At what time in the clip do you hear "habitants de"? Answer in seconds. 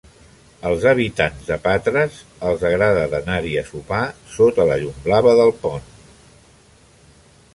0.91-1.57